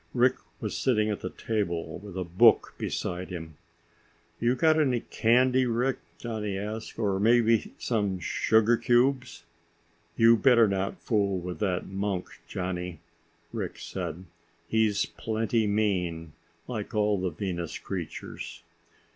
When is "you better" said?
10.17-10.67